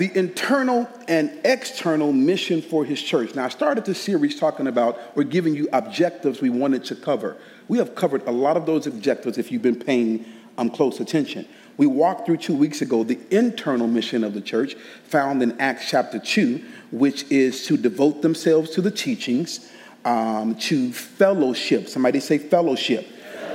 [0.00, 3.34] the internal and external mission for his church.
[3.34, 7.36] Now, I started this series talking about or giving you objectives we wanted to cover.
[7.68, 10.24] We have covered a lot of those objectives if you've been paying
[10.56, 11.46] um, close attention.
[11.76, 14.74] We walked through two weeks ago the internal mission of the church,
[15.04, 19.70] found in Acts chapter 2, which is to devote themselves to the teachings,
[20.06, 21.88] um, to fellowship.
[21.88, 23.06] Somebody say fellowship.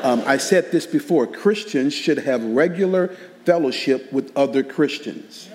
[0.03, 3.07] Um, I said this before Christians should have regular
[3.45, 5.49] fellowship with other Christians.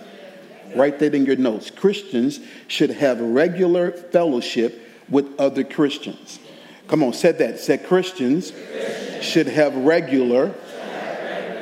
[0.77, 1.71] Write that in your notes.
[1.71, 6.39] Christians should have regular fellowship with other Christians.
[6.89, 7.59] Come on, said that.
[7.61, 8.53] Said Christians,
[9.21, 10.55] should have regular,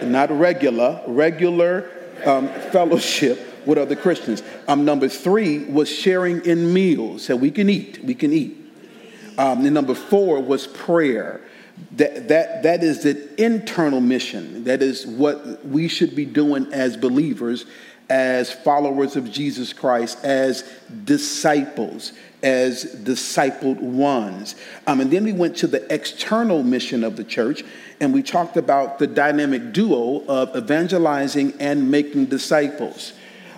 [0.03, 1.91] not regular, regular
[2.25, 4.43] um, fellowship with other Christians.
[4.67, 7.25] Um, number three was sharing in meals.
[7.25, 8.03] So we can eat.
[8.03, 8.57] We can eat.
[9.37, 11.43] Um, and number four was prayer.
[11.93, 14.65] That, that, that is the internal mission.
[14.65, 17.67] That is what we should be doing as believers,
[18.09, 20.63] as followers of Jesus Christ, as
[21.05, 22.13] disciples,
[22.43, 24.55] as discipled ones.
[24.87, 27.65] Um, and then we went to the external mission of the church,
[28.01, 33.13] and we talked about the dynamic duo of evangelizing and making disciples.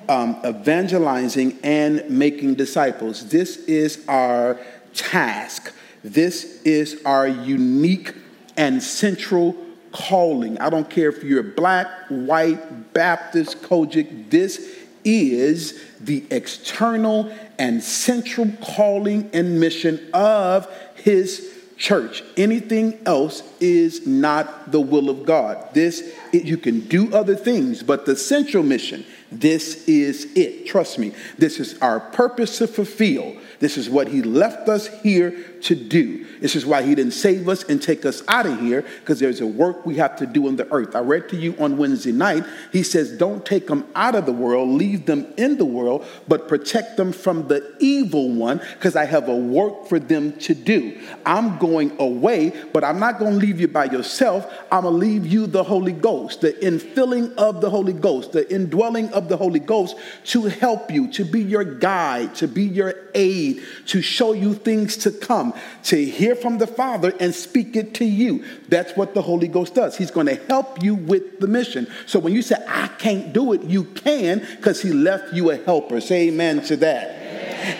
[0.08, 3.28] Um, evangelizing and making disciples.
[3.28, 4.58] This is our
[4.92, 5.72] task.
[6.02, 8.14] This is our unique
[8.56, 9.56] and central
[9.92, 10.58] calling.
[10.58, 18.50] I don't care if you're black, white, Baptist, COGIC, this is the external and central
[18.62, 22.22] calling and mission of his church.
[22.36, 25.72] Anything else is not the will of God.
[25.72, 30.66] This you can do other things, but the central mission, this is it.
[30.66, 31.14] Trust me.
[31.38, 33.36] This is our purpose to fulfill.
[33.60, 36.26] This is what he left us here to do.
[36.40, 39.42] This is why he didn't save us and take us out of here because there's
[39.42, 40.96] a work we have to do on the earth.
[40.96, 44.32] I read to you on Wednesday night, he says, Don't take them out of the
[44.32, 49.04] world, leave them in the world, but protect them from the evil one because I
[49.04, 50.98] have a work for them to do.
[51.26, 54.50] I'm going away, but I'm not going to leave you by yourself.
[54.72, 58.50] I'm going to leave you the Holy Ghost, the infilling of the Holy Ghost, the
[58.52, 62.94] indwelling of the Holy Ghost to help you, to be your guide, to be your
[63.14, 63.49] aid,
[63.86, 68.04] to show you things to come to hear from the Father and speak it to
[68.04, 68.44] you.
[68.68, 69.96] That's what the Holy Ghost does.
[69.96, 71.86] He's going to help you with the mission.
[72.06, 75.56] So when you say, I can't do it, you can because He left you a
[75.56, 76.00] helper.
[76.00, 77.20] Say amen to that.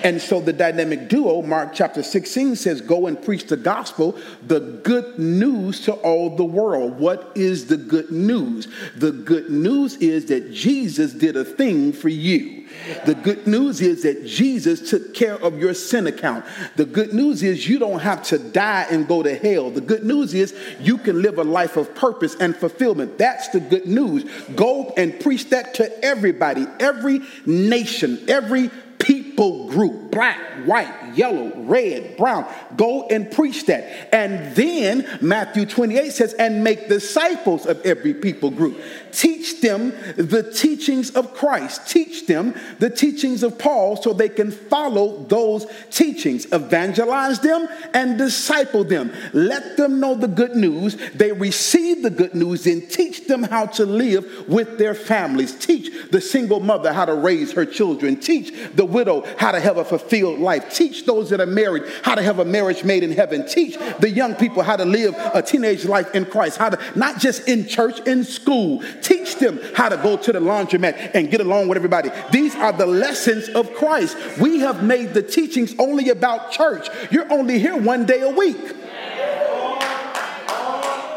[0.05, 4.61] And so the dynamic duo, Mark chapter 16 says, Go and preach the gospel, the
[4.61, 6.99] good news to all the world.
[6.99, 8.69] What is the good news?
[8.97, 12.60] The good news is that Jesus did a thing for you.
[13.07, 16.45] The good news is that Jesus took care of your sin account.
[16.77, 19.71] The good news is you don't have to die and go to hell.
[19.71, 23.19] The good news is you can live a life of purpose and fulfillment.
[23.19, 24.25] That's the good news.
[24.55, 32.17] Go and preach that to everybody, every nation, every people group black, white, yellow, red,
[32.17, 32.47] brown.
[32.77, 34.15] Go and preach that.
[34.15, 38.81] And then Matthew 28 says, and make disciples of every people group.
[39.13, 41.89] Teach them the teachings of Christ.
[41.89, 46.47] Teach them the teachings of Paul so they can follow those teachings.
[46.53, 49.13] Evangelize them and disciple them.
[49.33, 50.97] Let them know the good news.
[51.15, 55.53] They receive the good news, and teach them how to live with their families.
[55.53, 58.17] Teach the single mother how to raise her children.
[58.17, 60.75] Teach the widow how to have a fulfilled life.
[60.75, 63.47] Teach those that are married how to have a marriage made in heaven.
[63.47, 66.59] Teach the young people how to live a teenage life in Christ.
[66.59, 68.83] How to, not just in church, in school.
[69.03, 72.11] Teach them how to go to the laundromat and get along with everybody.
[72.31, 74.17] These are the lessons of Christ.
[74.41, 76.89] We have made the teachings only about church.
[77.11, 78.77] You're only here one day a week.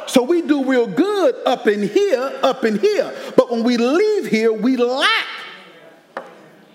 [0.08, 3.12] So we do real good up in here, up in here.
[3.36, 5.26] But when we leave here, we lack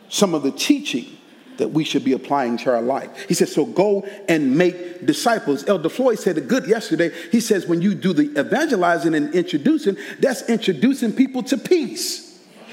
[0.09, 1.18] some of the teaching
[1.59, 3.27] that we should be applying to our life.
[3.29, 5.69] He says, so go and make disciples.
[5.69, 7.11] Elder Floyd said it good yesterday.
[7.31, 12.25] He says, when you do the evangelizing and introducing, that's introducing people to peace.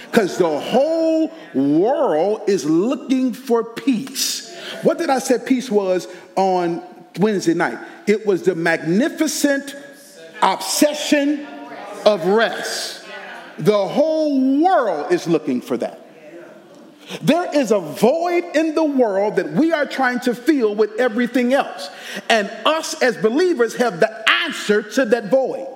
[0.09, 4.55] Because the whole world is looking for peace.
[4.83, 6.81] What did I say peace was on
[7.19, 7.77] Wednesday night?
[8.07, 9.75] It was the magnificent
[10.41, 11.45] obsession
[12.05, 13.03] of rest.
[13.57, 16.04] The whole world is looking for that.
[17.21, 21.53] There is a void in the world that we are trying to fill with everything
[21.53, 21.89] else.
[22.29, 25.67] And us as believers have the answer to that void.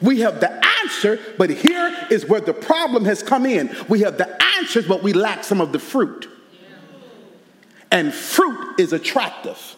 [0.00, 3.74] We have the answer, but here is where the problem has come in.
[3.88, 6.28] We have the answers, but we lack some of the fruit.
[7.90, 9.75] And fruit is attractive.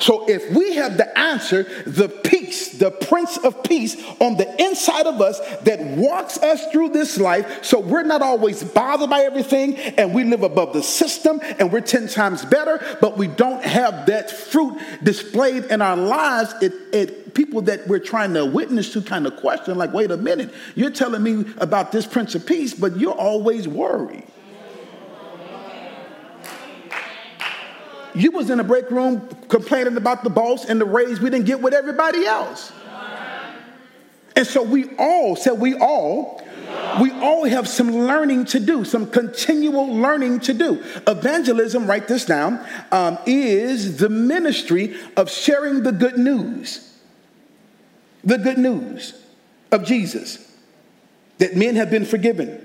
[0.00, 5.06] So if we have the answer, the peace, the Prince of Peace on the inside
[5.06, 9.76] of us that walks us through this life, so we're not always bothered by everything
[9.76, 14.06] and we live above the system and we're 10 times better, but we don't have
[14.06, 19.02] that fruit displayed in our lives, it, it people that we're trying to witness to
[19.02, 22.74] kind of question, like, wait a minute, you're telling me about this Prince of Peace,
[22.74, 24.26] but you're always worried.
[28.16, 31.44] You was in the break room complaining about the boss and the raise we didn't
[31.44, 32.72] get with everybody else.
[34.34, 36.42] And so we all, said we all,
[37.00, 40.82] we all have some learning to do, some continual learning to do.
[41.06, 46.98] Evangelism, write this down, um, is the ministry of sharing the good news.
[48.24, 49.14] The good news
[49.70, 50.42] of Jesus
[51.38, 52.62] that men have been forgiven,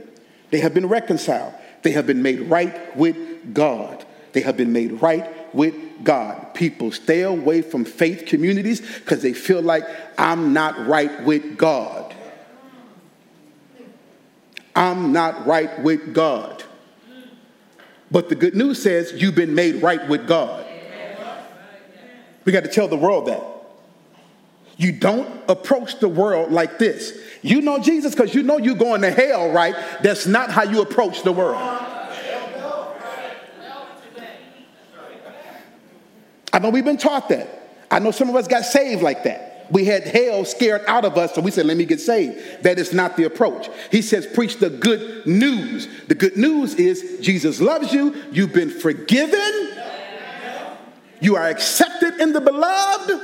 [0.49, 1.53] they have been reconciled,
[1.83, 6.53] they have been made right with God, they have been made right with God.
[6.53, 9.83] People stay away from faith communities because they feel like
[10.17, 12.15] I'm not right with God.
[14.75, 16.63] I'm not right with God.
[18.09, 20.65] But the good news says you've been made right with God.
[22.43, 23.41] We got to tell the world that.
[24.77, 27.17] You don't approach the world like this.
[27.43, 29.75] You know Jesus because you know you're going to hell, right?
[30.01, 31.59] That's not how you approach the world.
[36.53, 37.47] I know we've been taught that.
[37.89, 39.67] I know some of us got saved like that.
[39.71, 42.63] We had hell scared out of us, so we said, let me get saved.
[42.63, 43.69] That is not the approach.
[43.89, 45.87] He says, preach the good news.
[46.07, 49.69] The good news is Jesus loves you, you've been forgiven,
[51.21, 53.21] you are accepted in the beloved.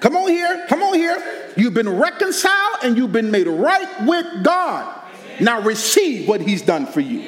[0.00, 1.50] Come on here, come on here.
[1.56, 5.00] You've been reconciled and you've been made right with God.
[5.40, 7.26] Now receive what He's done for you.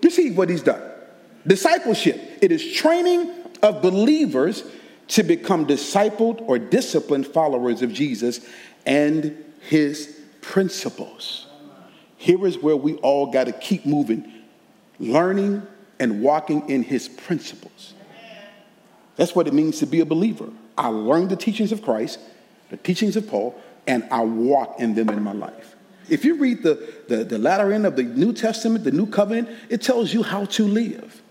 [0.00, 0.93] Receive what He's done.
[1.46, 3.30] Discipleship, it is training
[3.62, 4.64] of believers
[5.08, 8.46] to become discipled or disciplined followers of Jesus
[8.86, 11.46] and his principles.
[12.16, 14.30] Here is where we all got to keep moving,
[14.98, 15.62] learning
[15.98, 17.94] and walking in his principles.
[19.16, 20.48] That's what it means to be a believer.
[20.76, 22.18] I learn the teachings of Christ,
[22.70, 25.76] the teachings of Paul, and I walk in them in my life.
[26.08, 29.48] If you read the, the, the latter end of the New Testament, the New Covenant,
[29.68, 31.22] it tells you how to live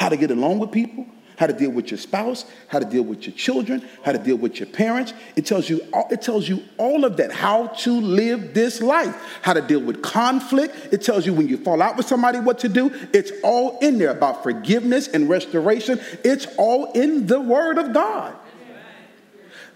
[0.00, 1.06] how to get along with people,
[1.36, 4.36] how to deal with your spouse, how to deal with your children, how to deal
[4.36, 5.12] with your parents.
[5.36, 9.52] It tells you it tells you all of that, how to live this life, how
[9.52, 10.74] to deal with conflict.
[10.90, 12.90] It tells you when you fall out with somebody what to do.
[13.12, 16.00] It's all in there about forgiveness and restoration.
[16.24, 18.34] It's all in the word of God.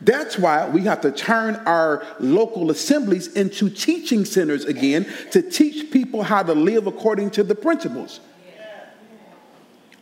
[0.01, 5.91] That's why we have to turn our local assemblies into teaching centers again to teach
[5.91, 8.21] people how to live according to the principles.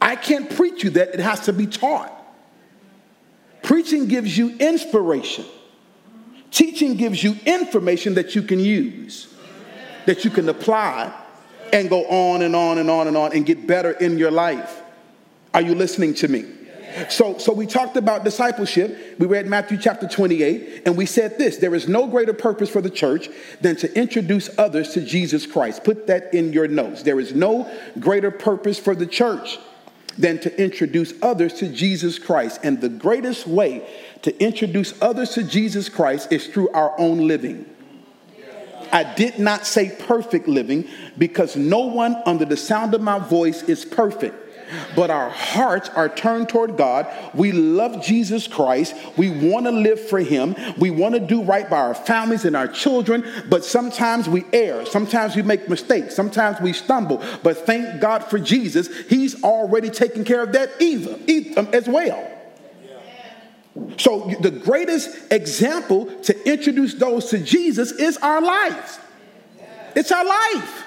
[0.02, 2.12] I can't preach you that, it has to be taught.
[3.62, 5.44] Preaching gives you inspiration.
[6.50, 9.32] Teaching gives you information that you can use,
[10.06, 11.14] that you can apply
[11.72, 14.82] and go on and on and on and on and get better in your life.
[15.54, 16.46] Are you listening to me?
[17.08, 19.16] So, so we talked about discipleship.
[19.20, 22.81] We read Matthew chapter 28, and we said this there is no greater purpose for
[22.81, 23.28] the church
[23.60, 25.84] than to introduce others to Jesus Christ.
[25.84, 27.04] Put that in your notes.
[27.04, 27.70] There is no
[28.00, 29.58] greater purpose for the church
[30.19, 32.61] than to introduce others to Jesus Christ.
[32.62, 33.87] And the greatest way
[34.23, 37.69] to introduce others to Jesus Christ is through our own living.
[38.93, 43.62] I did not say perfect living because no one under the sound of my voice
[43.62, 44.41] is perfect
[44.95, 47.07] but our hearts are turned toward God.
[47.35, 48.95] We love Jesus Christ.
[49.17, 50.55] We want to live for Him.
[50.79, 54.87] We want to do right by our families and our children, but sometimes we err.
[54.87, 56.14] Sometimes we make mistakes.
[56.14, 57.23] Sometimes we stumble.
[57.43, 58.88] But thank God for Jesus.
[59.09, 62.29] He's already taken care of that either, either um, as well.
[63.97, 68.99] So, the greatest example to introduce those to Jesus is our lives.
[69.95, 70.85] It's our life.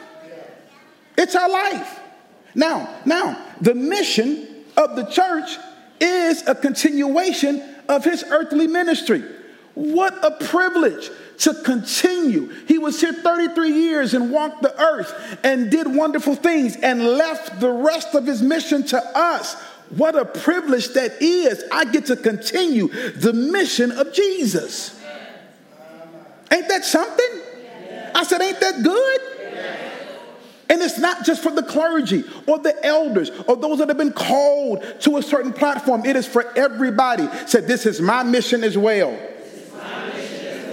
[1.18, 2.00] It's our life.
[2.55, 4.47] Now, now, the mission
[4.77, 5.57] of the church
[6.00, 9.24] is a continuation of his earthly ministry.
[9.74, 11.09] What a privilege
[11.39, 12.47] to continue.
[12.65, 17.59] He was here 33 years and walked the earth and did wonderful things and left
[17.59, 19.55] the rest of his mission to us.
[19.89, 21.63] What a privilege that is.
[21.71, 25.00] I get to continue the mission of Jesus.
[26.51, 27.41] Ain't that something?
[28.15, 29.35] I said, Ain't that good?
[30.75, 34.12] And it's not just for the clergy or the elders or those that have been
[34.12, 36.05] called to a certain platform.
[36.05, 37.29] It is for everybody.
[37.48, 39.17] Said, This is my mission as well.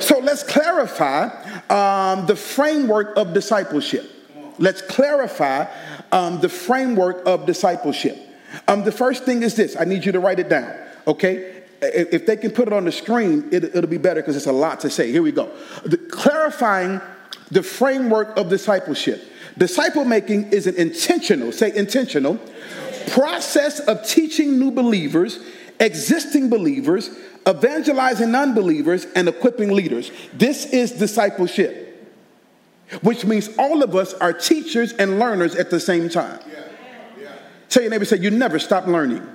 [0.00, 1.26] So let's clarify
[1.70, 4.10] um, the framework of discipleship.
[4.58, 5.66] Let's clarify
[6.10, 8.18] um, the framework of discipleship.
[8.66, 10.74] Um, the first thing is this I need you to write it down,
[11.06, 11.62] okay?
[11.80, 14.52] If they can put it on the screen, it, will be better because it's a
[14.52, 15.12] lot to say.
[15.12, 15.52] Here we go.
[15.84, 17.00] The, clarifying
[17.52, 19.28] the framework of discipleship.
[19.58, 22.38] Disciple making is an intentional, say intentional,
[23.08, 25.38] process of teaching new believers,
[25.78, 27.10] existing believers,
[27.48, 30.10] evangelizing non believers, and equipping leaders.
[30.32, 32.12] This is discipleship,
[33.02, 36.40] which means all of us are teachers and learners at the same time.
[37.68, 39.26] Tell your neighbor, say, you never stop learning.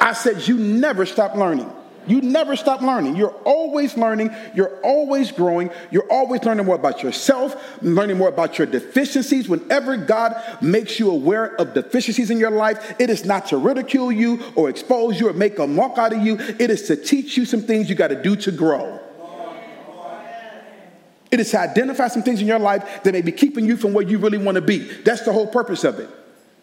[0.00, 1.70] I said, you never stop learning.
[2.08, 3.16] You never stop learning.
[3.16, 4.34] You're always learning.
[4.54, 5.70] You're always growing.
[5.90, 9.48] You're always learning more about yourself, learning more about your deficiencies.
[9.48, 14.10] Whenever God makes you aware of deficiencies in your life, it is not to ridicule
[14.10, 16.36] you or expose you or make a mock out of you.
[16.38, 19.00] It is to teach you some things you got to do to grow.
[21.30, 23.92] It is to identify some things in your life that may be keeping you from
[23.92, 24.78] where you really want to be.
[24.78, 26.08] That's the whole purpose of it.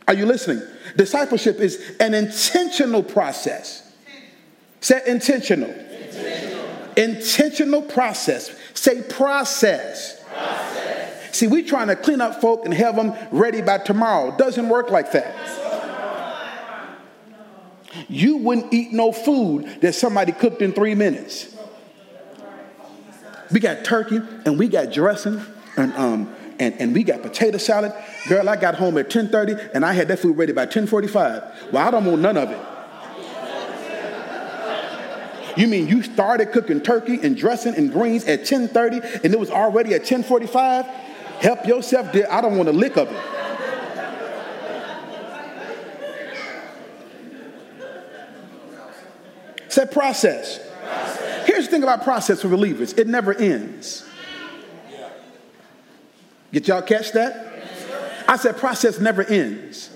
[0.08, 0.66] Are you listening?
[0.96, 3.85] Discipleship is an intentional process.
[4.86, 5.72] Say intentional.
[5.72, 6.66] Intentional,
[6.96, 8.56] intentional process.
[8.76, 10.24] Say process.
[10.24, 11.36] process.
[11.36, 14.38] See, we trying to clean up folk and have them ready by tomorrow.
[14.38, 15.36] Doesn't work like that.
[18.08, 21.56] You wouldn't eat no food that somebody cooked in three minutes.
[23.52, 25.44] We got turkey and we got dressing
[25.78, 27.92] and um, and, and we got potato salad.
[28.28, 31.72] Girl, I got home at 10:30 and I had that food ready by 10:45.
[31.72, 32.60] Well, I don't want none of it.
[35.56, 39.50] You mean you started cooking turkey and dressing and greens at 10:30 and it was
[39.50, 40.86] already at 10:45?
[41.40, 42.28] Help yourself, dear.
[42.30, 43.18] I don't want a lick of it.
[49.70, 50.60] Said process.
[50.60, 51.46] process.
[51.46, 54.06] Here's the thing about process for believers it never ends.
[56.54, 57.54] Get y'all catch that?
[58.28, 59.90] I said process never ends.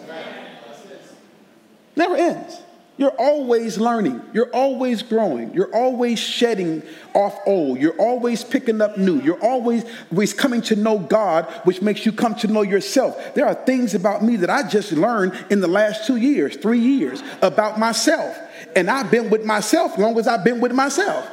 [1.95, 2.61] Never ends.
[2.99, 4.21] You're always learning.
[4.33, 5.53] You're always growing.
[5.53, 7.79] You're always shedding off old.
[7.79, 9.21] You're always picking up new.
[9.21, 13.33] You're always, always coming to know God, which makes you come to know yourself.
[13.35, 16.81] There are things about me that I just learned in the last two years, three
[16.81, 18.37] years about myself.
[18.75, 21.25] And I've been with myself long as I've been with myself.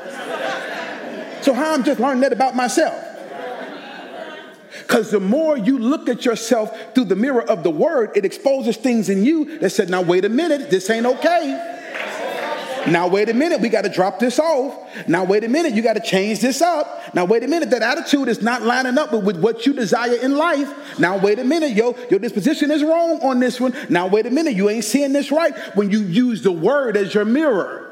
[1.42, 3.05] So, how I'm just learning that about myself?
[4.82, 8.76] Because the more you look at yourself through the mirror of the word, it exposes
[8.76, 11.74] things in you that said, now wait a minute, this ain't okay.
[12.88, 14.78] Now, wait a minute, we got to drop this off.
[15.08, 17.14] Now, wait a minute, you got to change this up.
[17.14, 20.14] Now, wait a minute, that attitude is not lining up with, with, what you desire
[20.14, 20.98] in life.
[20.98, 23.74] Now, wait a minute, yo, your disposition is wrong on this one.
[23.88, 27.12] Now, wait a minute, you ain't seeing this right when you use the word as
[27.12, 27.85] your mirror.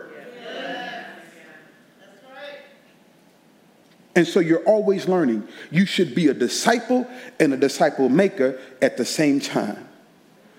[4.16, 5.46] And so you're always learning.
[5.70, 7.06] You should be a disciple
[7.40, 9.88] and a disciple maker at the same time.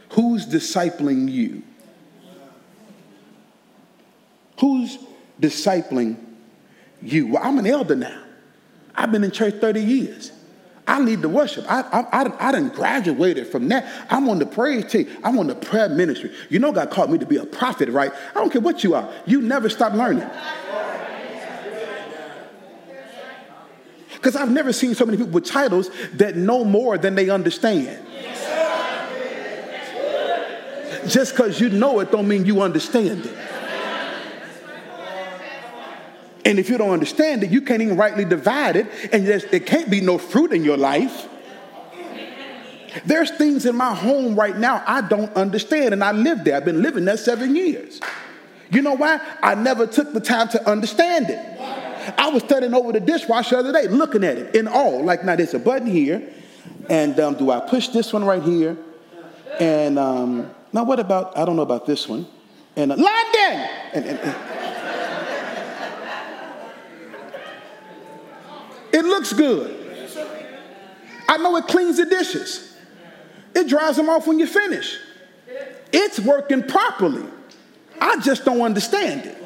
[0.09, 1.63] Who's discipling you?
[4.59, 4.97] Who's
[5.41, 6.17] discipling
[7.01, 7.27] you?
[7.27, 8.23] Well, I'm an elder now.
[8.93, 10.31] I've been in church 30 years.
[10.87, 11.65] I lead the worship.
[11.67, 13.85] I, I, I, I done graduated from that.
[14.09, 15.09] I'm on the praise team.
[15.23, 16.31] I'm on the prayer ministry.
[16.49, 18.11] You know God called me to be a prophet, right?
[18.31, 19.11] I don't care what you are.
[19.25, 20.29] You never stop learning.
[24.25, 28.03] Because I've never seen so many people with titles that know more than they understand.
[31.07, 33.37] Just because you know it don't mean you understand it.
[36.43, 39.91] And if you don't understand it, you can't even rightly divide it, and there can't
[39.91, 41.27] be no fruit in your life.
[43.05, 46.57] There's things in my home right now I don't understand, and I live there.
[46.57, 47.99] I've been living there seven years.
[48.71, 49.21] You know why?
[49.43, 51.94] I never took the time to understand it.
[52.17, 55.03] I was studying over the dishwasher the other day, looking at it in all.
[55.03, 56.31] Like, now there's a button here,
[56.89, 58.77] and um, do I push this one right here?
[59.59, 62.27] And um, now, what about, I don't know about this one.
[62.75, 63.69] And uh, London!
[63.93, 64.35] And, and, and.
[68.93, 69.81] it looks good.
[71.27, 72.77] I know it cleans the dishes,
[73.53, 74.99] it dries them off when you finish.
[75.91, 77.23] It's working properly.
[78.01, 79.41] I just don't understand it.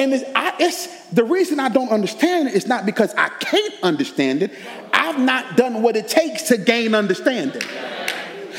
[0.00, 3.74] And it's, I, it's, the reason I don't understand it is not because I can't
[3.82, 4.50] understand it.
[4.94, 7.60] I've not done what it takes to gain understanding.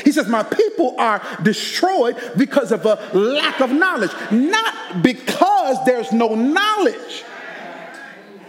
[0.04, 6.12] He says, My people are destroyed because of a lack of knowledge, not because there's
[6.12, 7.24] no knowledge.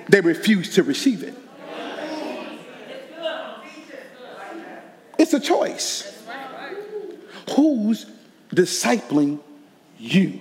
[0.10, 1.34] They refuse to receive it.
[5.18, 6.24] It's a choice.
[7.56, 8.06] Who's
[8.54, 9.40] discipling
[9.98, 10.40] you?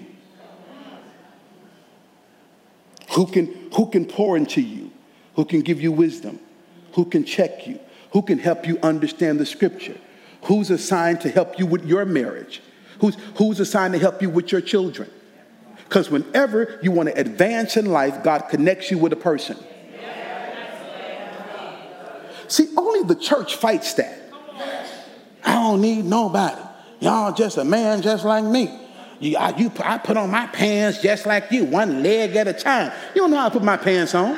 [3.15, 4.91] Who can, who can pour into you?
[5.37, 6.41] Who can give you wisdom?
[6.95, 7.79] Who can check you?
[8.13, 9.97] Who can help you understand the scripture?
[10.45, 12.63] Who's assigned to help you with your marriage?
[13.01, 15.11] Who's, who's assigned to help you with your children?
[15.85, 19.59] Because whenever you want to advance in life, God connects you with a person.
[22.49, 24.19] See, only the church fights that.
[25.45, 26.61] I don't need nobody.
[27.01, 28.82] Y'all just a man just like me.
[29.23, 32.53] You, I, you, I put on my pants just like you, one leg at a
[32.53, 32.91] time.
[33.15, 34.37] You don't know how to put my pants on.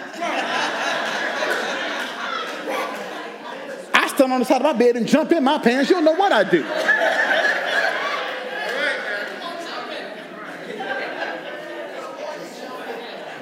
[3.95, 5.89] I stand on the side of my bed and jump in my pants.
[5.89, 6.63] You don't know what I do.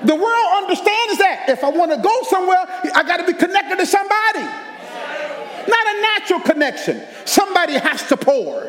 [0.07, 1.47] The world understands that.
[1.49, 4.43] If I want to go somewhere, I got to be connected to somebody.
[5.69, 7.03] Not a natural connection.
[7.25, 8.69] Somebody has to pour.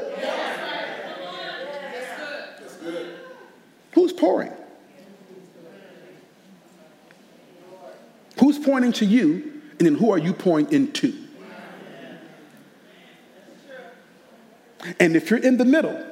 [3.93, 4.51] Who's pouring?
[8.39, 11.13] Who's pointing to you, and then who are you pouring into?
[15.00, 16.03] And if you're in the middle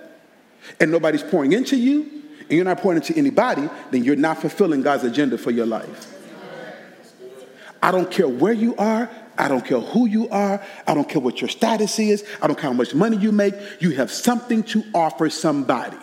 [0.79, 4.81] and nobody's pouring into you, and you're not pointing to anybody, then you're not fulfilling
[4.81, 6.13] God's agenda for your life.
[7.81, 9.09] I don't care where you are.
[9.37, 10.63] I don't care who you are.
[10.85, 12.25] I don't care what your status is.
[12.41, 13.55] I don't care how much money you make.
[13.79, 15.97] You have something to offer somebody.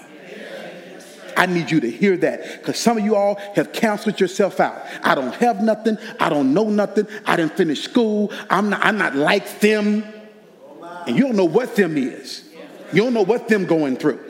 [1.39, 4.85] I need you to hear that because some of you all have canceled yourself out.
[5.05, 5.97] I don't have nothing.
[6.19, 7.07] I don't know nothing.
[7.25, 8.33] I didn't finish school.
[8.51, 10.05] I'm not, I'm not like them.
[11.07, 12.43] And you don't know what them is.
[12.93, 14.21] You don't know what them going through.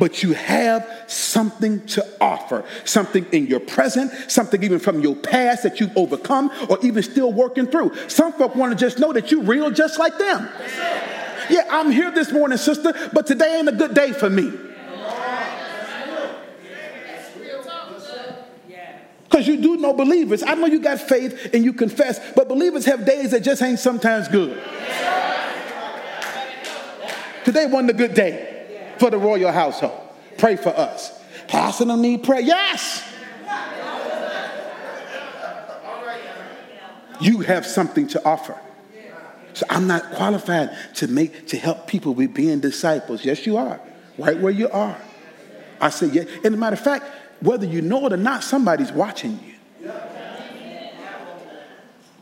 [0.00, 5.62] but you have something to offer, something in your present, something even from your past
[5.62, 7.94] that you've overcome or even still working through.
[8.08, 10.48] Some folk want to just know that you're real just like them.
[11.50, 14.52] Yeah, I'm here this morning, sister, but today ain't a good day for me.
[19.24, 20.42] Because you do know believers.
[20.42, 23.78] I know you got faith and you confess, but believers have days that just ain't
[23.78, 24.60] sometimes good.
[27.44, 30.00] Today wasn't a good day for the royal household.
[30.38, 31.22] Pray for us.
[31.46, 32.40] Pastor don't need prayer.
[32.40, 33.04] Yes.
[37.20, 38.58] You have something to offer.
[39.58, 43.24] So I'm not qualified to make to help people with being disciples.
[43.24, 43.80] Yes, you are.
[44.16, 44.96] Right where you are.
[45.80, 46.22] I say yeah.
[46.44, 47.04] And a matter of fact,
[47.40, 49.90] whether you know it or not, somebody's watching you.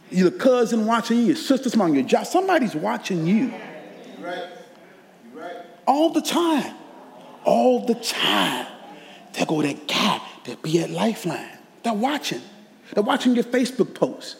[0.08, 3.52] Your cousin watching you, your sister's on your job, somebody's watching you.
[5.86, 6.74] All the time.
[7.44, 8.66] All the time.
[9.34, 11.58] There go that guy that be at Lifeline.
[11.82, 12.40] They're watching.
[12.94, 14.36] They're watching your Facebook posts.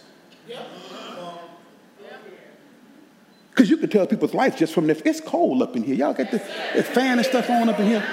[3.57, 5.01] Because you can tell people's life just from this.
[5.07, 5.95] it's cold up in here.
[5.95, 6.37] Y'all got the,
[6.75, 8.07] the fan and stuff on up in here.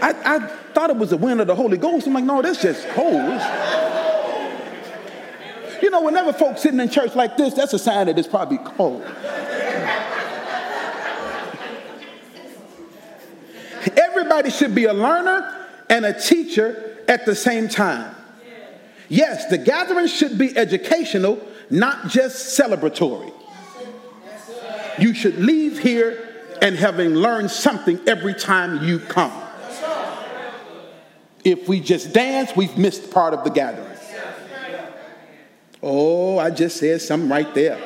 [0.00, 0.38] I, I
[0.74, 2.06] thought it was the wind of the Holy Ghost.
[2.06, 3.40] I'm like, no, that's just cold.
[5.82, 8.58] You know, whenever folks sitting in church like this, that's a sign that it's probably
[8.58, 9.02] cold.
[13.96, 18.13] Everybody should be a learner and a teacher at the same time.
[19.08, 21.38] Yes, the gathering should be educational,
[21.70, 23.32] not just celebratory.
[24.98, 26.28] You should leave here
[26.62, 29.32] and having learned something every time you come.
[31.44, 33.90] If we just dance, we've missed part of the gathering.
[35.82, 37.78] Oh, I just said something right there.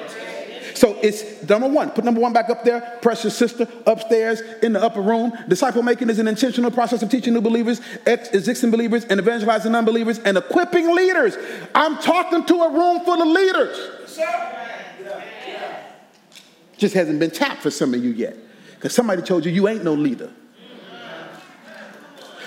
[0.79, 1.91] So it's number one.
[1.91, 2.99] Put number one back up there.
[3.03, 5.37] Precious sister upstairs in the upper room.
[5.49, 10.21] Disciple making is an intentional process of teaching new believers, existing believers, and evangelizing unbelievers
[10.21, 11.37] and equipping leaders.
[11.75, 13.91] I'm talking to a room full of leaders.
[16.77, 18.37] Just hasn't been tapped for some of you yet.
[18.77, 20.31] Because somebody told you you ain't no leader.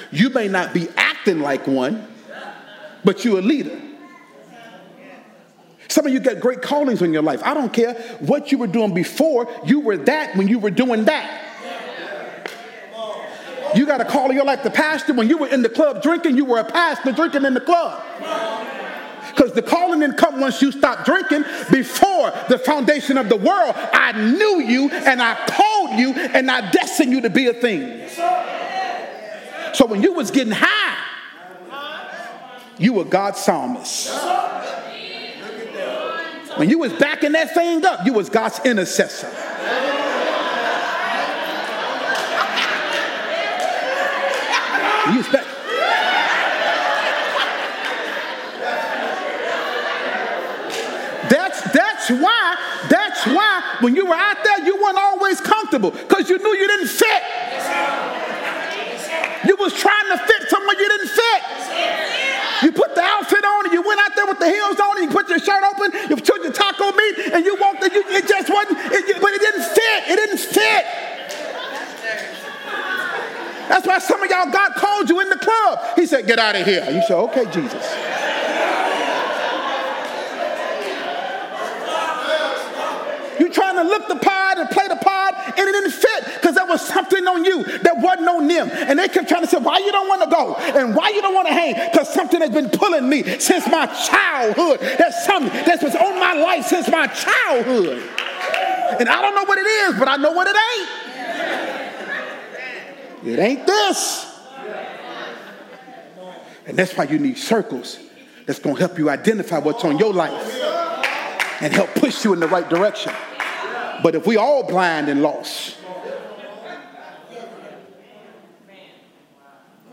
[0.10, 2.08] You may not be acting like one,
[3.04, 3.78] but you're a leader.
[5.91, 7.41] Some of you got great callings in your life.
[7.43, 11.04] I don't care what you were doing before, you were that when you were doing
[11.06, 11.49] that.
[13.75, 16.01] You got a call in your life, the pastor, when you were in the club
[16.01, 18.01] drinking, you were a pastor drinking in the club.
[19.30, 21.43] Because the calling didn't come once you stopped drinking.
[21.71, 26.71] Before the foundation of the world, I knew you and I called you and I
[26.71, 28.08] destined you to be a thing.
[29.73, 30.97] So when you was getting high,
[32.77, 34.10] you were God's psalmist.
[36.58, 39.28] When you was backing that thing up, you was God's intercessor.
[45.12, 45.46] You was back.
[51.30, 52.58] That's that's why
[52.90, 56.68] that's why when you were out there you weren't always comfortable because you knew you
[56.68, 57.24] didn't fit.
[59.48, 62.40] You was trying to fit somewhere you didn't fit.
[62.62, 65.10] You put the outfit on and you went out there with the heels on and
[65.10, 68.04] you put your shirt open, you took your taco meat and you walked, and you,
[68.10, 70.02] it just wasn't, it, but it didn't fit.
[70.08, 70.86] It didn't fit.
[73.67, 75.80] That's why some of y'all God called you in the club.
[75.95, 76.86] He said, Get out of here.
[76.91, 77.95] You said, Okay, Jesus.
[83.39, 86.56] You're trying to look the part and play the part, and it didn't fit because
[86.56, 87.90] there was something on you on
[88.69, 90.56] And they kept trying to say, Why you don't want to go?
[90.56, 91.74] And why you don't want to hang?
[91.91, 94.80] Because something has been pulling me since my childhood.
[94.97, 98.04] That's something that's been on my life since my childhood.
[99.00, 100.89] And I don't know what it is, but I know what it ain't.
[103.24, 104.28] It ain't this.
[106.65, 108.00] And that's why you need circles
[108.45, 110.62] that's going to help you identify what's on your life
[111.62, 113.13] and help push you in the right direction.
[114.04, 115.78] But if we all blind and lost,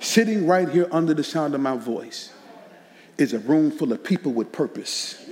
[0.00, 2.32] sitting right here under the sound of my voice
[3.16, 5.24] is a room full of people with purpose.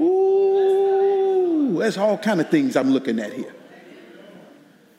[0.00, 3.52] Ooh, that's all kind of things I'm looking at here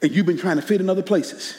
[0.04, 1.56] and you've been trying to fit in other places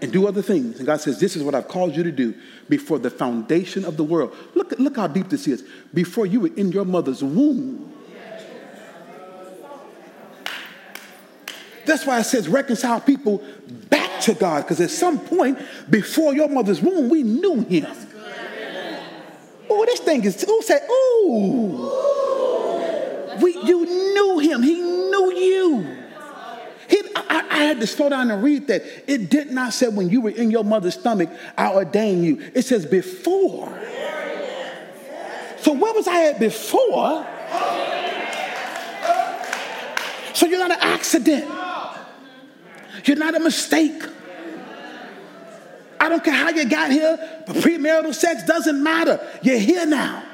[0.00, 0.78] and do other things.
[0.78, 2.32] And God says, This is what I've called you to do
[2.68, 4.34] before the foundation of the world.
[4.54, 5.64] Look, look how deep this is.
[5.92, 7.92] Before you were in your mother's womb.
[11.84, 13.42] That's why it says reconcile people
[13.88, 17.86] back to God, because at some point before your mother's womb, we knew him.
[19.70, 22.08] Oh, this thing is, oh, who said, ooh.
[23.42, 25.96] We, you knew him, he knew you.
[26.88, 28.82] He, I, I, had to slow down and read that.
[29.06, 32.50] It did not say when you were in your mother's stomach, I ordained you.
[32.54, 33.68] It says before.
[35.60, 37.26] So where was I at before?
[40.32, 41.57] So you're not an accident.
[43.04, 44.02] You're not a mistake.
[46.00, 49.20] I don't care how you got here, but premarital sex doesn't matter.
[49.42, 50.24] You're here now.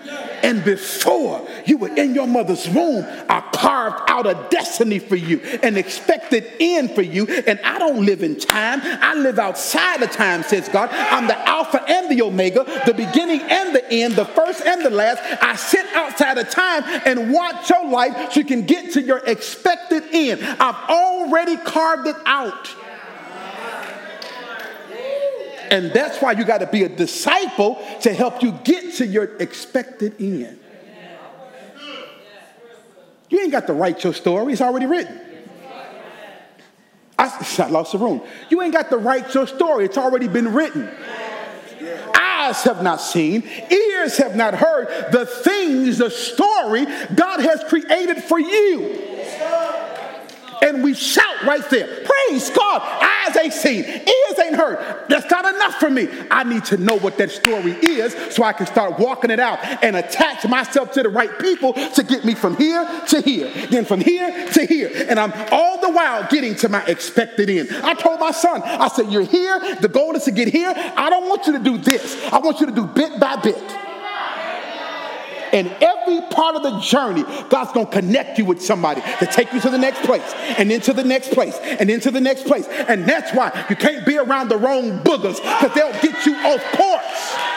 [0.43, 5.41] And before you were in your mother's womb, I carved out a destiny for you,
[5.63, 7.27] an expected end for you.
[7.27, 10.91] And I don't live in time, I live outside of time, says God.
[10.93, 14.91] I'm the Alpha and the Omega, the beginning and the end, the first and the
[14.91, 15.23] last.
[15.43, 19.19] I sit outside of time and watch your life so you can get to your
[19.19, 20.43] expected end.
[20.61, 22.75] I've already carved it out.
[25.71, 29.37] And that's why you got to be a disciple to help you get to your
[29.39, 30.59] expected end.
[33.31, 35.21] You ain't got to write your story, it's already written.
[37.19, 38.23] I, I lost the room.
[38.51, 40.91] You ain't got to write your story, it's already been written.
[42.15, 48.23] Eyes have not seen, ears have not heard the things, the story God has created
[48.23, 49.15] for you
[50.65, 51.87] and we shout right there.
[51.87, 52.83] Praise God.
[52.83, 55.05] Eyes ain't seen, ears ain't heard.
[55.09, 56.09] That's not enough for me.
[56.31, 59.59] I need to know what that story is so I can start walking it out
[59.85, 63.85] and attach myself to the right people to get me from here to here, then
[63.85, 64.91] from here to here.
[65.09, 67.69] And I'm all the while getting to my expected end.
[67.85, 69.77] I told my son, I said, You're here.
[69.81, 70.73] The goal is to get here.
[70.77, 73.84] I don't want you to do this, I want you to do bit by bit.
[75.55, 79.53] And every part of the journey, God's going to connect you with somebody to take
[79.53, 82.67] you to the next place and into the next place and into the next place.
[82.67, 86.61] And that's why you can't be around the wrong boogers because they'll get you off
[86.73, 87.55] course.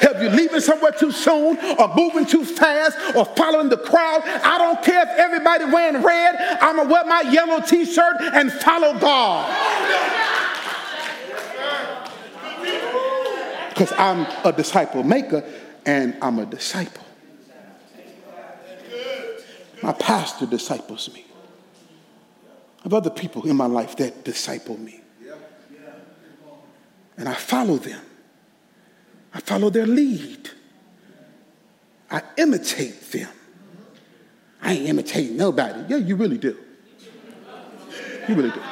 [0.00, 4.22] Have you leaving somewhere too soon or moving too fast or following the crowd?
[4.24, 6.36] I don't care if everybody wearing red.
[6.60, 10.17] I'm going to wear my yellow t-shirt and follow God.
[13.78, 15.44] Because I'm a disciple maker
[15.86, 17.04] and I'm a disciple.
[19.84, 21.24] My pastor disciples me.
[22.80, 25.00] I have other people in my life that disciple me.
[27.16, 28.00] And I follow them.
[29.32, 30.50] I follow their lead.
[32.10, 33.30] I imitate them.
[34.60, 35.84] I ain't imitating nobody.
[35.88, 36.58] Yeah, you really do.
[38.28, 38.62] You really do.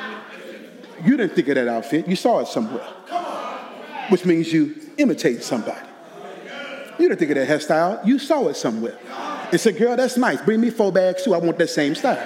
[1.05, 2.83] You didn't think of that outfit, you saw it somewhere,
[4.09, 5.87] which means you imitate somebody.
[6.99, 8.97] You didn't think of that hairstyle, you saw it somewhere.
[9.53, 10.41] And said, Girl, that's nice.
[10.41, 11.35] Bring me four bags too.
[11.35, 12.17] I want that same style.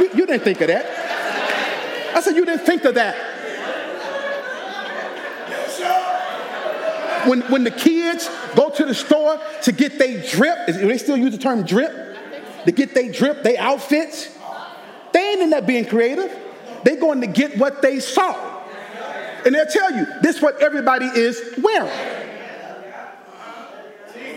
[0.00, 2.16] you, you didn't think of that.
[2.16, 3.16] I said, You didn't think of that.
[7.26, 11.32] When, when the kids go to the store to get their drip, they still use
[11.32, 11.92] the term drip?
[12.64, 14.34] To get their drip, their outfits,
[15.12, 16.34] they ain't in that being creative.
[16.84, 18.47] They going to get what they saw.
[19.44, 22.26] And they'll tell you this is what everybody is wearing.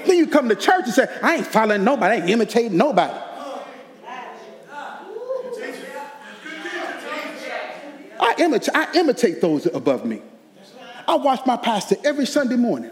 [0.06, 3.14] Then you come to church and say, I ain't following nobody, I ain't imitating nobody.
[8.20, 10.22] I imitate, I imitate those above me.
[11.08, 12.92] I watch my pastor every Sunday morning.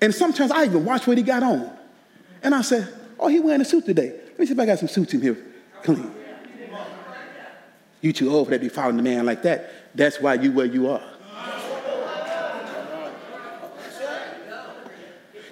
[0.00, 1.70] And sometimes I even watch what he got on.
[2.42, 2.84] And I say,
[3.18, 4.10] oh, he wearing a suit today.
[4.10, 5.38] Let me see if I got some suits in here
[5.84, 6.12] clean.
[8.00, 9.70] You too old for that to be following the man like that.
[9.94, 11.02] That's why you where you are.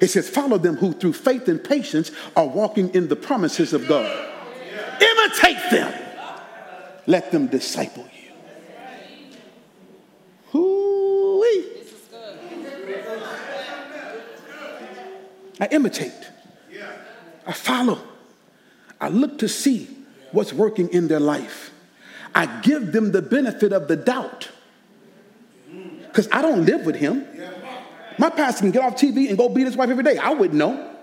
[0.01, 3.87] It says, follow them who through faith and patience are walking in the promises of
[3.87, 4.11] God.
[5.01, 5.95] Imitate them.
[7.07, 8.33] Let them disciple you.
[10.53, 11.67] Hoo-wee.
[15.61, 16.13] I imitate.
[17.47, 18.01] I follow.
[19.01, 19.89] I look to see
[20.33, 21.73] what's working in their life.
[22.35, 24.49] I give them the benefit of the doubt
[26.07, 27.27] because I don't live with him.
[28.21, 30.19] My pastor can get off TV and go beat his wife every day.
[30.19, 30.95] I wouldn't know.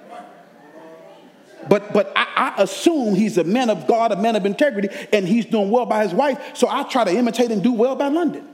[1.67, 5.27] But, but I, I, assume he's a man of God, a man of integrity, and
[5.27, 6.56] he's doing well by his wife.
[6.56, 8.47] So I try to imitate and do well by London.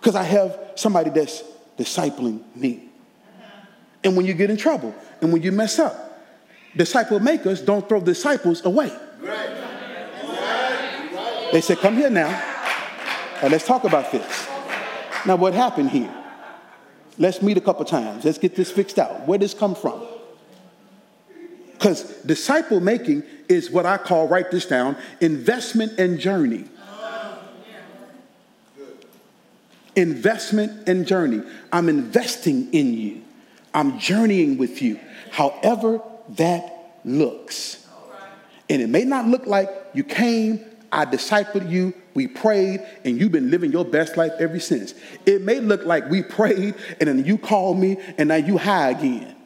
[0.00, 1.42] Because I have somebody that's
[1.76, 2.88] discipling me.
[4.02, 6.24] And when you get in trouble and when you mess up,
[6.74, 8.90] disciple makers don't throw disciples away.
[11.52, 12.28] They say, Come here now,
[13.42, 14.48] and let's talk about this.
[15.28, 16.10] Now, what happened here?
[17.18, 18.24] Let's meet a couple times.
[18.24, 19.26] Let's get this fixed out.
[19.26, 20.02] Where this come from?
[21.72, 26.64] Because disciple making is what I call, write this down, investment and journey.
[29.96, 31.42] Investment and journey.
[31.70, 33.22] I'm investing in you.
[33.74, 34.98] I'm journeying with you,
[35.30, 36.00] however
[36.36, 37.86] that looks.
[38.70, 43.30] And it may not look like you came, I discipled you, we prayed, and you've
[43.30, 44.92] been living your best life ever since.
[45.24, 48.90] It may look like we prayed, and then you called me, and now you high
[48.90, 49.36] again.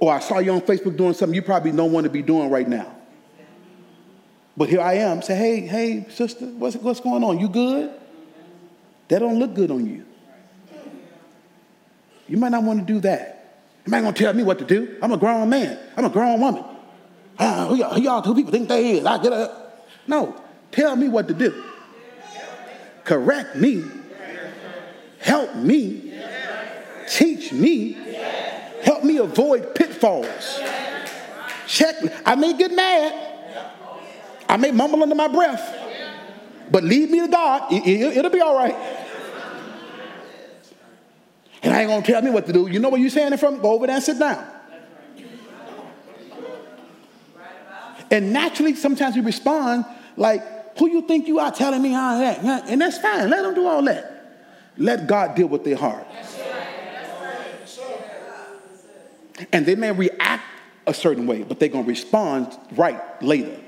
[0.00, 2.50] Or I saw you on Facebook doing something you probably don't want to be doing
[2.50, 2.92] right now.
[4.56, 5.22] But here I am.
[5.22, 7.38] Say, hey, hey, sister, what's, what's going on?
[7.38, 7.92] You good?
[9.06, 10.04] That don't look good on you.
[12.26, 13.62] You might not want to do that.
[13.86, 14.98] You might going to tell me what to do.
[15.00, 15.78] I'm a grown man.
[15.96, 16.64] I'm a grown woman.
[17.40, 19.06] Who, y'all, y'all two people think they is?
[19.06, 19.88] I get up.
[20.06, 20.34] No,
[20.70, 21.64] tell me what to do.
[23.04, 23.84] Correct me.
[25.20, 26.12] Help me.
[27.08, 27.92] Teach me.
[28.82, 30.60] Help me avoid pitfalls.
[31.66, 31.96] Check.
[32.26, 33.28] I may get mad.
[34.48, 35.76] I may mumble under my breath.
[36.70, 37.68] But lead me to God.
[37.70, 38.74] It, will be all right.
[41.62, 42.66] And I ain't gonna tell me what to do.
[42.66, 43.60] You know where you saying it from?
[43.60, 44.46] Go over there and sit down.
[48.10, 49.84] And naturally, sometimes we respond
[50.16, 52.68] like, who you think you are telling me how that?
[52.68, 53.28] And that's fine.
[53.30, 54.16] Let them do all that.
[54.78, 56.06] Let God deal with their heart.
[59.52, 60.44] And they may react
[60.86, 63.58] a certain way, but they're going to respond right later.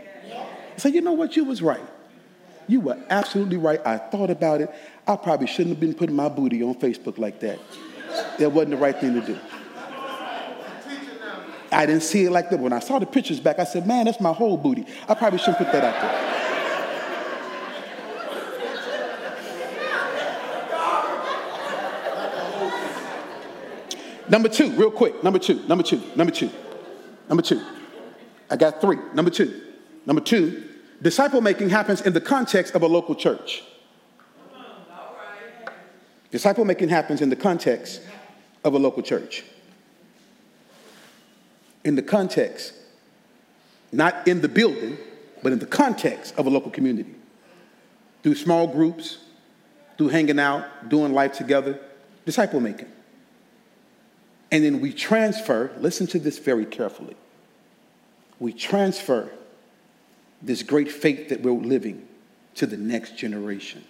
[0.77, 1.37] Say, you know what?
[1.37, 1.85] You was right.
[2.69, 3.81] You were absolutely right.
[3.85, 4.71] I thought about it.
[5.07, 7.59] I probably shouldn't have been putting my booty on Facebook like that.
[8.39, 9.39] That wasn't the right thing to do.
[11.73, 12.61] I didn't see it like that.
[12.61, 14.87] When I saw the pictures back, I said, man, that's my whole booty.
[15.09, 16.43] I probably shouldn't put that out there.
[24.29, 25.23] Number two, real quick.
[25.25, 26.51] Number two, number two, number two,
[27.29, 27.63] number two.
[28.51, 28.99] I got three.
[29.15, 29.63] Number two.
[30.07, 30.69] Number two,
[31.01, 33.63] disciple making happens in the context of a local church.
[36.31, 38.01] Disciple making happens in the context
[38.65, 39.45] of a local church
[41.85, 42.75] in the context,
[43.91, 44.99] not in the building,
[45.43, 47.15] but in the context of a local community.
[48.23, 49.19] Through small groups,
[49.99, 51.79] through hanging out, doing life together,
[52.25, 52.91] disciple making.
[54.51, 57.17] And then we transfer, listen to this very carefully.
[58.39, 59.31] We transfer
[60.41, 62.07] this great faith that we're living
[62.57, 63.85] to the next generation.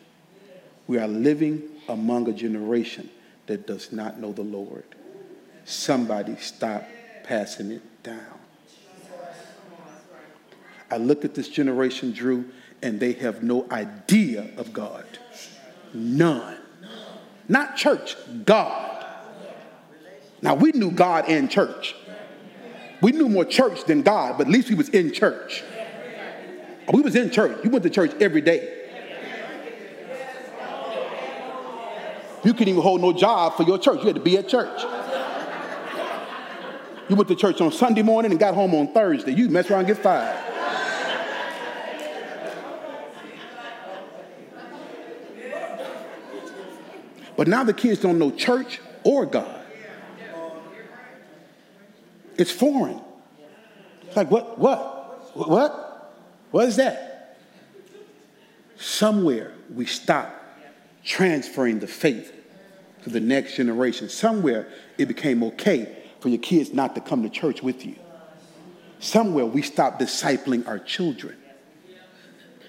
[0.86, 3.10] We are living among a generation
[3.46, 4.84] that does not know the Lord.
[5.64, 6.84] Somebody stop
[7.24, 8.38] passing it down.
[10.90, 12.44] I look at this generation, Drew,
[12.82, 15.06] and they have no idea of God.
[15.94, 16.58] None.
[17.48, 19.06] Not church, God.
[20.42, 21.94] Now, we knew God in church.
[23.00, 25.64] We knew more church than God, but at least we was in church.
[26.92, 27.64] We was in church.
[27.64, 28.80] You went to church every day.
[32.44, 34.00] You couldn't even hold no job for your church.
[34.00, 34.82] You had to be at church.
[37.12, 39.34] You went to church on Sunday morning and got home on Thursday.
[39.34, 40.34] You mess around and get fired.
[47.36, 49.60] But now the kids don't know church or God.
[52.38, 52.98] It's foreign.
[54.06, 54.58] It's like, what?
[54.58, 55.36] What?
[55.36, 56.14] What?
[56.50, 57.36] What is that?
[58.76, 60.34] Somewhere we stop
[61.04, 62.32] transferring the faith
[63.02, 64.08] to the next generation.
[64.08, 67.96] Somewhere it became okay for your kids not to come to church with you.
[69.00, 71.36] Somewhere we stop discipling our children.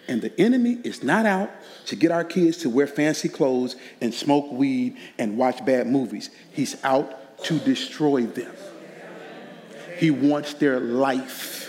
[0.08, 1.52] And the enemy is not out
[1.86, 6.32] to get our kids to wear fancy clothes and smoke weed and watch bad movies.
[6.52, 8.52] He's out to destroy them.
[10.00, 11.60] He wants their life.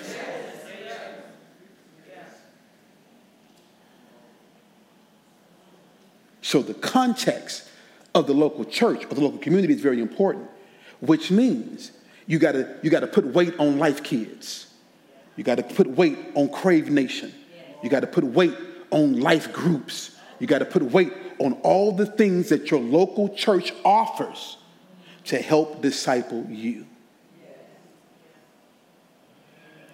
[6.40, 7.68] So the context
[8.14, 10.48] of the local church or the local community is very important,
[11.06, 11.92] which means
[12.26, 14.66] you gotta, you gotta put weight on life kids.
[15.36, 17.32] You gotta put weight on Crave Nation.
[17.82, 18.54] You gotta put weight
[18.90, 20.16] on life groups.
[20.38, 24.56] You gotta put weight on all the things that your local church offers
[25.24, 26.86] to help disciple you.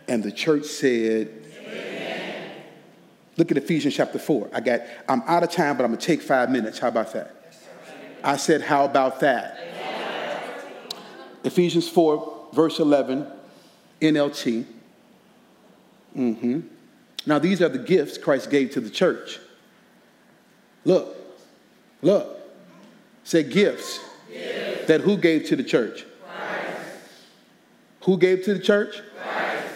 [0.09, 1.31] And the church said,
[1.65, 2.53] Amen.
[3.37, 4.51] Look at Ephesians chapter 4.
[4.53, 6.79] I got, I'm out of time, but I'm gonna take five minutes.
[6.79, 7.55] How about that?
[8.23, 9.80] I said, How about that?
[11.45, 13.27] Ephesians 4, verse 11,
[14.01, 14.65] NLT.
[16.17, 16.61] Mm-hmm.
[17.27, 19.39] Now, these are the gifts Christ gave to the church.
[20.85, 21.17] Look,
[22.03, 22.41] look.
[23.25, 24.01] Say gifts.
[24.33, 24.87] gifts.
[24.87, 26.05] That who gave to the church?
[26.25, 26.81] Christ.
[28.05, 29.03] Who gave to the church?
[29.23, 29.69] Christ.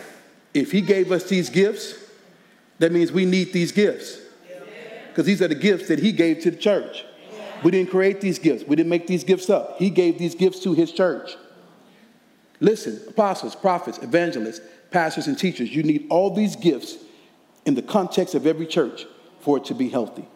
[0.55, 1.95] If he gave us these gifts,
[2.79, 4.19] that means we need these gifts.
[5.09, 7.05] Because these are the gifts that he gave to the church.
[7.63, 9.79] We didn't create these gifts, we didn't make these gifts up.
[9.79, 11.37] He gave these gifts to his church.
[12.61, 16.97] Listen, apostles, prophets, evangelists, pastors, and teachers, you need all these gifts
[17.67, 19.07] in the context of every church
[19.41, 20.27] for it to be healthy.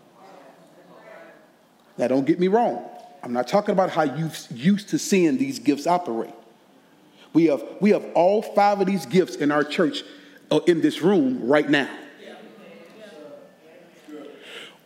[1.96, 2.85] Now, don't get me wrong.
[3.22, 6.35] I'm not talking about how you used to seeing these gifts operate.
[7.33, 10.02] We have, we have all five of these gifts in our church
[10.50, 11.90] uh, in this room right now.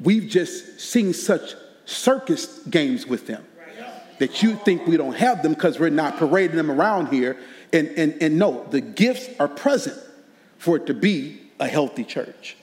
[0.00, 3.44] We've just seen such circus games with them
[4.22, 7.36] that you think we don't have them because we're not parading them around here.
[7.72, 9.98] And, and, and no, the gifts are present
[10.58, 12.56] for it to be a healthy church.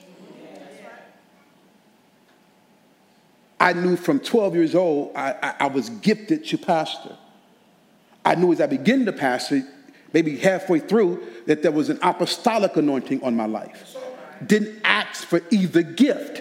[3.60, 7.14] I knew from 12 years old, I, I, I was gifted to pastor.
[8.24, 9.62] I knew as I began to pastor,
[10.14, 13.98] maybe halfway through, that there was an apostolic anointing on my life.
[14.46, 16.40] Didn't ask for either gift.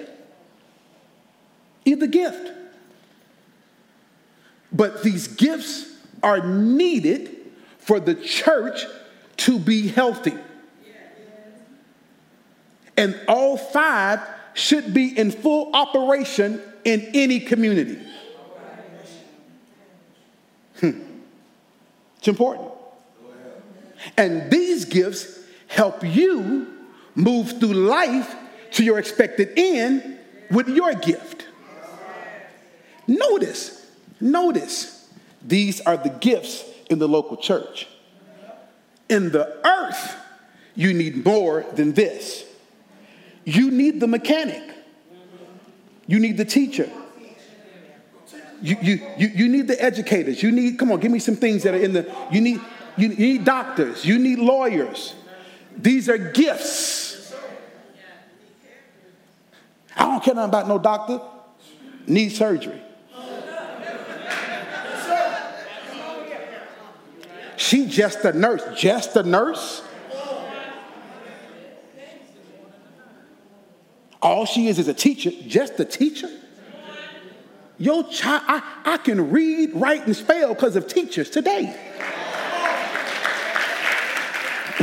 [1.84, 2.59] Either gift.
[4.72, 7.36] But these gifts are needed
[7.80, 8.86] for the church
[9.38, 10.38] to be healthy.
[12.98, 14.20] And all five
[14.54, 17.98] should be in full operation in any community.
[20.80, 21.02] Hmm.
[22.18, 22.70] It's important.
[24.18, 26.68] And these gifts help you
[27.16, 28.36] move through life
[28.72, 30.18] to your expected end
[30.52, 31.46] with your gift.
[33.08, 33.79] Notice,
[34.20, 35.10] notice,
[35.42, 37.88] these are the gifts in the local church.
[39.10, 40.16] In the earth,
[40.76, 42.46] you need more than this.
[43.46, 44.64] You need the mechanic,
[46.06, 46.90] you need the teacher,
[48.62, 50.44] you, you, you, you need the educators.
[50.44, 52.60] You need, come on, give me some things that are in the, you need,
[52.98, 54.04] you need doctors.
[54.04, 55.16] You need lawyers.
[55.78, 57.34] These are gifts.
[59.96, 61.22] I don't care nothing about no doctor.
[62.08, 62.82] Need surgery.
[67.60, 68.64] She just a nurse.
[68.80, 69.84] Just a nurse?
[74.22, 75.30] All she is is a teacher.
[75.46, 76.30] Just a teacher?
[77.78, 81.76] Your child, I, I can read, write, and spell because of teachers today.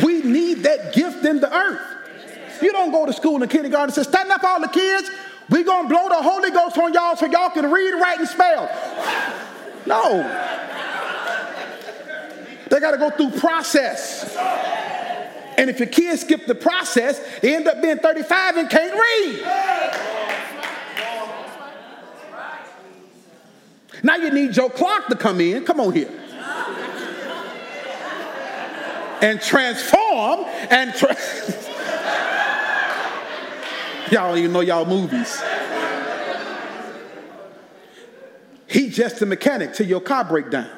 [0.02, 2.60] We need that gift in the earth.
[2.60, 5.10] You don't go to school in kindergarten and say, stand up all the kids.
[5.48, 8.28] We're going to blow the Holy Ghost on y'all so y'all can read, write, and
[8.28, 8.68] spell.
[9.86, 10.65] No.
[12.68, 14.36] They got to go through process.
[15.56, 19.40] And if your kids skip the process, they end up being 35 and can't read.
[24.02, 25.64] Now you need Joe Clark to come in.
[25.64, 26.10] Come on here.
[29.22, 31.16] And transform and tra-
[34.12, 35.42] y'all don't even know y'all movies.
[38.66, 40.68] He just a mechanic till your car break down.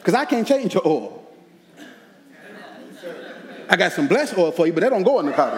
[0.00, 1.26] Because I can't change your oil.
[3.68, 5.50] I got some blessed oil for you, but that don't go in the car.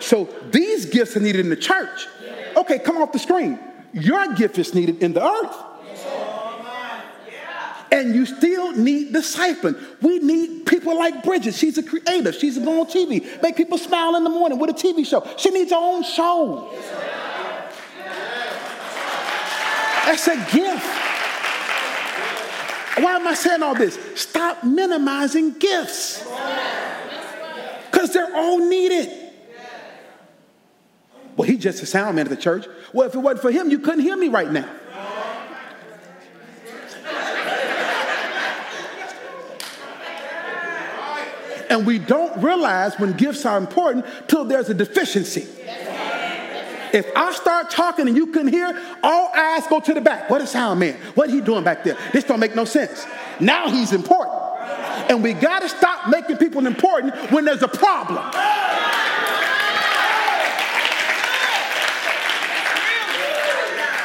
[0.00, 2.08] So these gifts are needed in the church.
[2.56, 3.58] Okay, come off the screen.
[3.92, 5.56] Your gift is needed in the earth.
[7.92, 9.78] And you still need discipling.
[10.00, 11.54] We need people like Bridget.
[11.54, 12.32] She's a creator.
[12.32, 15.26] She's on TV, make people smile in the morning with a TV show.
[15.36, 16.70] She needs her own show.
[20.04, 20.86] That's a gift.
[22.98, 23.98] Why am I saying all this?
[24.14, 26.22] Stop minimizing gifts.
[27.90, 29.10] Because they're all needed.
[31.36, 32.66] Well, he's just a sound man at the church.
[32.92, 34.68] Well, if it wasn't for him, you couldn't hear me right now.
[41.70, 45.48] And we don't realize when gifts are important till there's a deficiency.
[46.92, 50.28] If I start talking and you can hear, all eyes go to the back.
[50.28, 50.94] What a sound man?
[51.14, 51.96] What he doing back there?
[52.12, 53.06] This don't make no sense.
[53.40, 54.38] Now he's important.
[55.10, 58.22] And we got to stop making people important when there's a problem.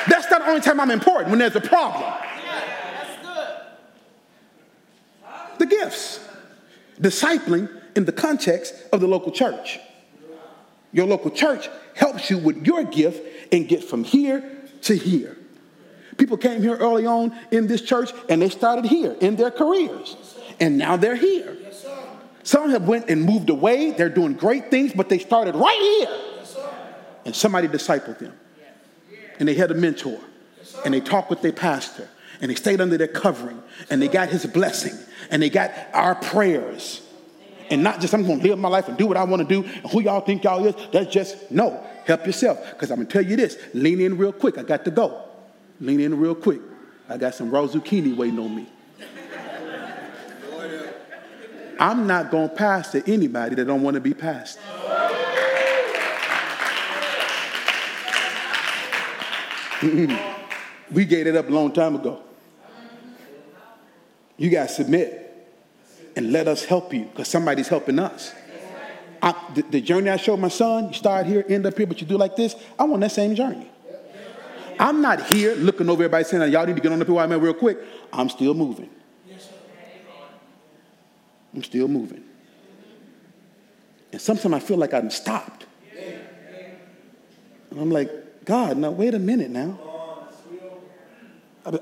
[0.09, 2.13] That's not the only time I'm important, when there's a problem.
[5.57, 6.25] The gifts.
[7.01, 9.79] Discipling in the context of the local church.
[10.91, 13.21] Your local church helps you with your gift
[13.51, 14.43] and get from here
[14.83, 15.37] to here.
[16.17, 20.15] People came here early on in this church and they started here in their careers.
[20.59, 21.55] And now they're here.
[22.43, 23.91] Some have went and moved away.
[23.91, 26.63] They're doing great things, but they started right here.
[27.25, 28.33] And somebody discipled them.
[29.37, 30.19] And they had a mentor.
[30.85, 32.07] And they talked with their pastor.
[32.41, 33.61] And they stayed under their covering.
[33.89, 34.97] And they got his blessing.
[35.29, 37.01] And they got our prayers
[37.69, 39.61] and not just I'm going to live my life and do what I want to
[39.61, 40.75] do and who y'all think y'all is.
[40.91, 41.83] That's just no.
[42.05, 43.57] Help yourself because I'm going to tell you this.
[43.73, 44.57] Lean in real quick.
[44.57, 45.23] I got to go.
[45.81, 46.61] Lean in real quick.
[47.09, 48.67] I got some raw zucchini waiting on me.
[51.79, 54.59] I'm not going to pass to anybody that don't want to be passed.
[60.91, 62.23] we gave it up a long time ago.
[64.37, 65.26] You got to submit
[66.17, 68.33] and let us help you because somebody's helping us.
[69.21, 72.01] I, the, the, journey I showed my son, you start here, end up here, but
[72.01, 72.55] you do like this.
[72.77, 73.69] I want that same journey.
[74.79, 77.53] I'm not here looking over everybody saying, y'all need to get on the PYM real
[77.53, 77.79] quick.
[78.11, 78.89] I'm still moving.
[81.53, 82.23] I'm still moving.
[84.11, 85.65] And sometimes I feel like I'm stopped.
[87.69, 89.79] And I'm like, God, now wait a minute now.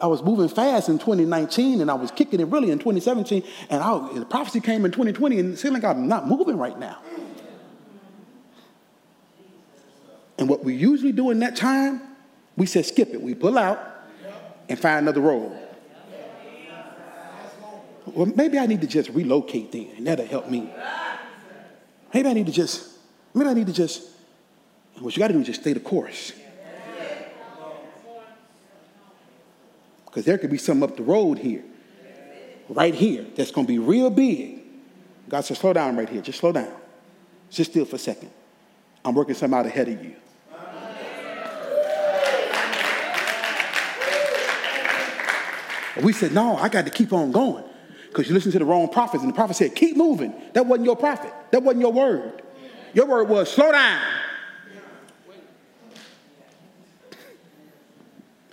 [0.02, 3.44] I was moving fast in 2019 and I was kicking it really in 2017.
[3.70, 6.78] And I, the prophecy came in 2020 and it seemed like I'm not moving right
[6.78, 7.00] now.
[10.38, 12.02] And what we usually do in that time,
[12.58, 13.22] we said skip it.
[13.22, 13.80] We pull out
[14.68, 15.56] and find another role.
[18.08, 20.72] Well, maybe I need to just relocate then, and that'll help me.
[22.14, 22.88] Maybe I need to just,
[23.34, 24.04] maybe I need to just,
[25.00, 26.34] what you got to do is just stay the course.
[30.16, 31.62] Because there could be something up the road here,
[32.70, 34.62] right here, that's going to be real big.
[35.28, 36.22] God said, slow down right here.
[36.22, 36.72] Just slow down.
[37.50, 38.32] Just still for a second.
[39.04, 40.16] I'm working something out ahead of you.
[46.02, 47.66] we said, no, I got to keep on going.
[48.08, 50.34] Because you listen to the wrong prophets, and the prophet said, keep moving.
[50.54, 51.34] That wasn't your prophet.
[51.52, 52.42] That wasn't your word.
[52.94, 54.02] Your word was slow down.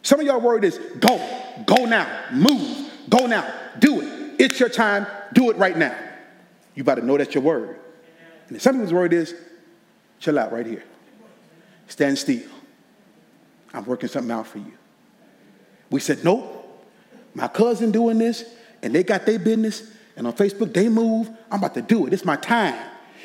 [0.02, 4.40] Some of y'all word is go, go now, move, go now, do it.
[4.40, 5.96] It's your time, do it right now.
[6.74, 7.78] You better know that's your word.
[8.48, 9.34] And some people's word is
[10.18, 10.84] chill out right here.
[11.88, 12.48] Stand still.
[13.74, 14.72] I'm working something out for you.
[15.90, 16.58] We said, nope.
[17.34, 18.44] My cousin doing this,
[18.82, 21.30] and they got their business, and on Facebook they move.
[21.50, 22.12] I'm about to do it.
[22.12, 22.78] It's my time.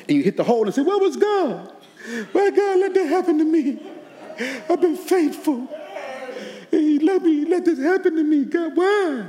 [0.08, 1.72] And you hit the hole and say, Where was God?
[2.32, 3.80] Why God let that happen to me?
[4.70, 5.68] I've been faithful.
[7.00, 8.46] Let me let this happen to me.
[8.46, 9.28] God, why?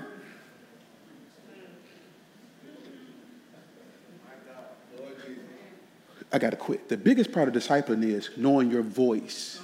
[6.30, 6.88] I got to quit.
[6.88, 9.60] The biggest part of discipling is knowing your voice.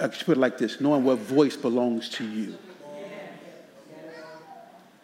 [0.00, 2.58] I should put it like this knowing what voice belongs to you.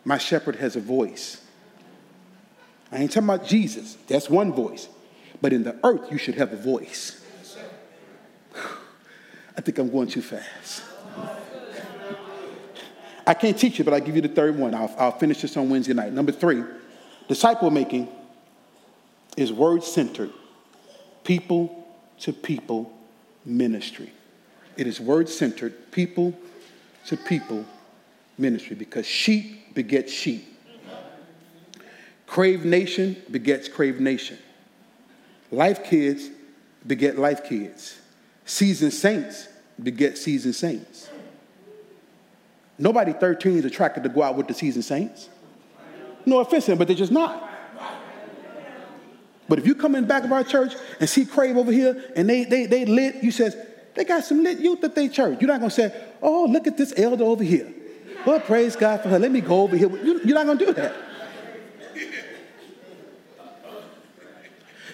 [0.05, 1.45] My shepherd has a voice.
[2.91, 4.89] I ain't talking about Jesus, that's one voice.
[5.41, 7.25] But in the earth, you should have a voice.
[9.57, 10.83] I think I'm going too fast.
[13.29, 14.75] I can't teach you, but I'll give you the third one.
[14.75, 16.15] I'll, I'll finish this on Wednesday night.
[16.15, 16.65] Number three,
[17.29, 18.09] disciple making
[19.37, 20.33] is word centered,
[21.25, 21.87] people
[22.21, 22.91] to people
[23.45, 24.11] ministry.
[24.79, 26.33] It is word centered, people
[27.09, 27.67] to people
[28.39, 30.47] ministry because sheep begets sheep.
[32.27, 34.39] Crave Nation begets Crave Nation.
[35.51, 36.31] Life kids
[36.87, 38.01] beget life kids.
[38.47, 39.49] Seasoned saints
[39.83, 41.11] beget seasoned saints.
[42.79, 45.29] Nobody 13 is attracted to go out with the seasoned saints.
[46.25, 47.45] No offense but they're just not.
[49.49, 52.29] But if you come in back of our church and see Crave over here and
[52.29, 53.57] they, they, they lit, you says,
[53.95, 55.41] they got some lit youth at their church.
[55.41, 57.73] You're not going to say, oh, look at this elder over here.
[58.27, 59.19] Well, praise God for her.
[59.19, 59.89] Let me go over here.
[59.89, 60.95] You're not going to do that.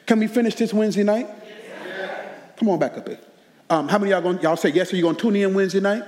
[0.07, 1.29] Can we finish this Wednesday night?
[2.57, 3.19] Come on back up here.
[3.69, 4.41] Um, how many y'all going?
[4.41, 4.93] Y'all say yes?
[4.93, 6.05] Are you going to tune in Wednesday night?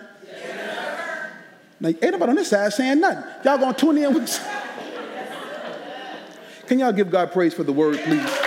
[1.86, 3.22] Now, ain't nobody on this side saying nothing.
[3.44, 4.12] Y'all to tune in?
[4.12, 4.26] With...
[6.66, 8.45] Can y'all give God praise for the word, please?